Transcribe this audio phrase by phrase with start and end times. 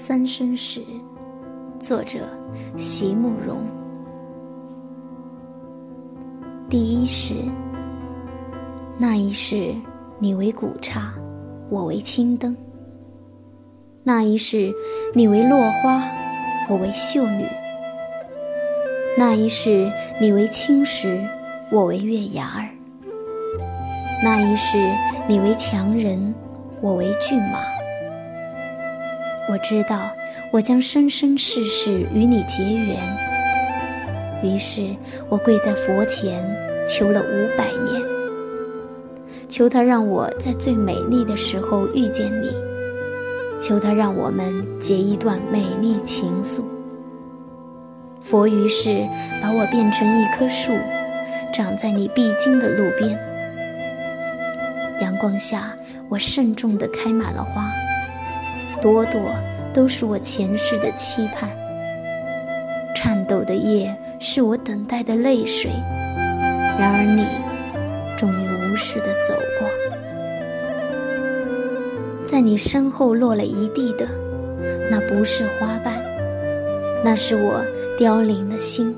[0.00, 0.80] 三生石，
[1.80, 2.20] 作者
[2.76, 3.58] 席慕容。
[6.70, 7.34] 第一世，
[8.96, 9.74] 那一世，
[10.20, 11.12] 你为古刹，
[11.68, 12.54] 我为青灯；
[14.04, 14.72] 那一世，
[15.16, 16.00] 你为落花，
[16.68, 17.44] 我为秀女；
[19.18, 19.90] 那一世，
[20.20, 21.20] 你为青石，
[21.72, 22.70] 我为月牙儿；
[24.22, 24.78] 那一世，
[25.28, 26.32] 你为强人，
[26.80, 27.58] 我为骏马。
[29.50, 30.10] 我知道，
[30.52, 32.96] 我将生生世世与你结缘。
[34.42, 34.94] 于是
[35.30, 36.44] 我跪在佛前，
[36.86, 38.02] 求了五百年，
[39.48, 42.50] 求他让我在最美丽的时候遇见你，
[43.58, 46.62] 求他让我们结一段美丽情愫。
[48.20, 49.08] 佛于是
[49.42, 50.72] 把我变成一棵树，
[51.54, 53.18] 长在你必经的路边。
[55.00, 55.74] 阳光下，
[56.10, 57.72] 我慎重地开满了花。
[58.80, 59.20] 朵朵
[59.72, 61.50] 都是我前世的期盼，
[62.94, 65.70] 颤抖的叶是我等待的泪水。
[66.78, 67.26] 然而你
[68.16, 69.68] 终于无视的走过，
[72.24, 74.06] 在你身后落了一地的，
[74.90, 75.94] 那不是花瓣，
[77.04, 77.60] 那是我
[77.98, 78.94] 凋零的心。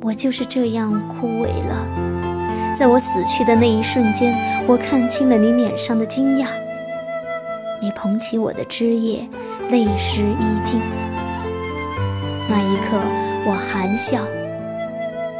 [0.00, 1.86] 我就是这样枯萎了。
[2.78, 4.34] 在我死去的那一瞬间，
[4.66, 6.46] 我看清了你脸上的惊讶。
[7.84, 9.28] 你捧起我的枝叶，
[9.70, 10.80] 泪湿衣襟。
[12.48, 12.96] 那一刻，
[13.46, 14.24] 我含笑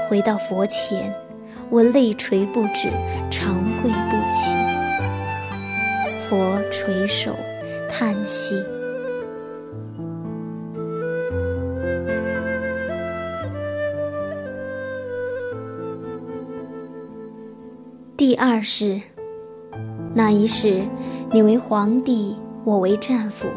[0.06, 1.10] 回到佛前，
[1.70, 2.90] 我泪垂不止，
[3.30, 4.54] 长跪不起。
[6.28, 7.34] 佛垂首
[7.90, 8.62] 叹息。
[18.18, 19.00] 第二世，
[20.14, 20.82] 那一世。
[21.34, 23.48] 你为皇帝，我为战俘。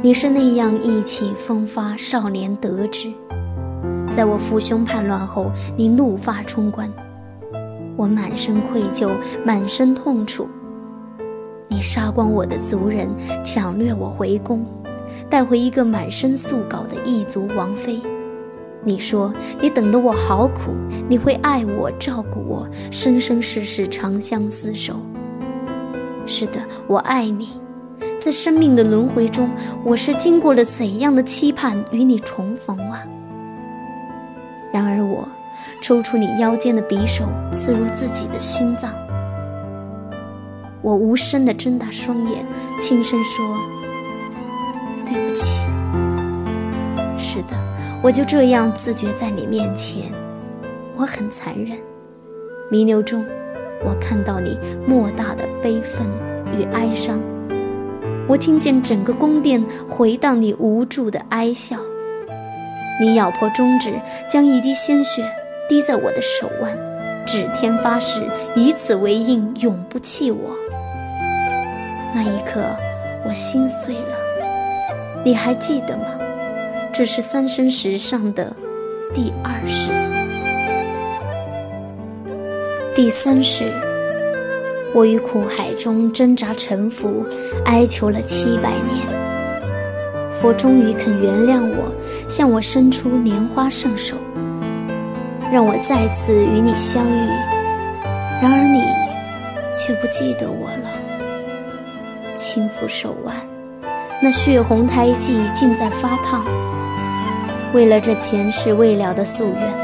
[0.00, 3.12] 你是那样意气风发，少年得志。
[4.16, 6.90] 在我父兄叛乱后，你怒发冲冠，
[7.98, 9.10] 我满身愧疚，
[9.44, 10.48] 满身痛楚。
[11.68, 13.06] 你杀光我的族人，
[13.44, 14.64] 抢掠我回宫，
[15.28, 18.00] 带回一个满身素稿的异族王妃。
[18.82, 19.30] 你说
[19.60, 20.72] 你等得我好苦，
[21.10, 24.94] 你会爱我，照顾我，生生世世长相厮守。
[26.28, 27.58] 是的，我爱你，
[28.18, 29.48] 在生命的轮回中，
[29.82, 33.02] 我是经过了怎样的期盼与你重逢啊！
[34.70, 35.26] 然而我
[35.82, 38.92] 抽出你腰间的匕首，刺入自己的心脏。
[40.82, 42.44] 我无声地睁大双眼，
[42.78, 43.56] 轻声说
[45.06, 45.64] ：“对不起。”
[47.16, 47.56] 是的，
[48.02, 50.12] 我就这样自觉在你面前，
[50.94, 51.78] 我很残忍。
[52.70, 53.24] 弥留中。
[53.84, 54.58] 我看到你
[54.88, 56.06] 莫大的悲愤
[56.56, 57.20] 与哀伤，
[58.26, 61.76] 我听见整个宫殿回荡你无助的哀笑。
[63.00, 63.92] 你咬破中指，
[64.28, 65.24] 将一滴鲜血
[65.68, 66.76] 滴在我的手腕，
[67.26, 68.22] 指天发誓
[68.56, 70.50] 以此为印，永不弃我。
[72.14, 72.60] 那一刻，
[73.24, 74.16] 我心碎了。
[75.24, 76.04] 你还记得吗？
[76.92, 78.52] 这是三生石上的
[79.14, 79.92] 第二世。
[82.96, 83.70] 第三世，
[84.94, 87.24] 我于苦海中挣扎沉浮，
[87.66, 89.18] 哀求了七百年。
[90.40, 91.92] 佛终于肯原谅我，
[92.26, 94.16] 向我伸出莲花圣手，
[95.52, 97.28] 让我再次与你相遇。
[98.40, 98.82] 然而你
[99.76, 102.34] 却不记得我了。
[102.34, 103.36] 轻抚手腕，
[104.22, 106.44] 那血红胎记竟在发烫。
[107.74, 109.74] 为了这前世未了的夙愿，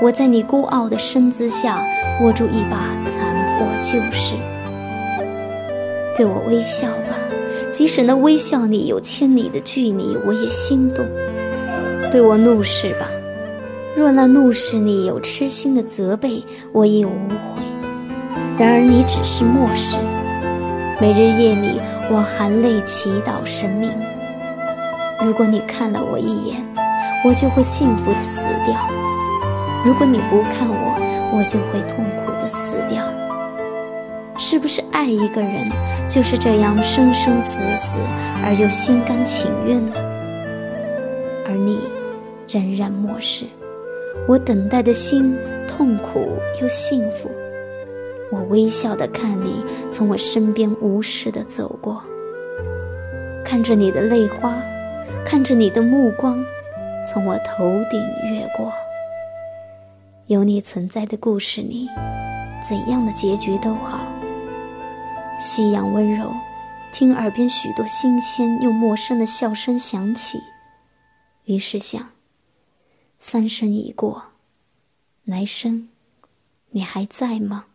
[0.00, 1.84] 我在你孤傲的身姿下。
[2.22, 2.78] 握住一把
[3.10, 3.33] 残
[3.66, 4.34] 我就是，
[6.14, 7.16] 对我微笑吧，
[7.72, 11.02] 即使那微笑里有千里的距离，我也心动。
[12.10, 13.08] 对我怒视吧，
[13.96, 17.62] 若那怒视里有痴心的责备，我亦无悔。
[18.58, 19.96] 然而你只是漠视，
[21.00, 21.80] 每日夜里
[22.10, 23.90] 我含泪祈祷神明。
[25.24, 26.64] 如果你看了我一眼，
[27.24, 28.76] 我就会幸福的死掉；
[29.84, 31.00] 如果你不看我，
[31.32, 33.02] 我就会痛苦的死掉。
[34.36, 35.70] 是不是爱一个人
[36.08, 37.98] 就是这样生生死死
[38.44, 39.92] 而又心甘情愿呢？
[41.46, 41.78] 而你
[42.48, 43.46] 仍然漠视
[44.26, 45.36] 我等待的心，
[45.68, 47.30] 痛苦又幸福。
[48.30, 52.02] 我微笑的看你从我身边无视的走过，
[53.44, 54.54] 看着你的泪花，
[55.24, 56.44] 看着你的目光
[57.06, 58.72] 从我头顶越过。
[60.26, 61.88] 有你存在的故事里，
[62.66, 64.00] 怎样的结局都好。
[65.40, 66.32] 夕阳温柔，
[66.92, 70.38] 听耳边许多新鲜又陌生的笑声响起，
[71.44, 72.10] 于是想：
[73.18, 74.32] 三生已过，
[75.24, 75.88] 来生，
[76.70, 77.66] 你还在吗？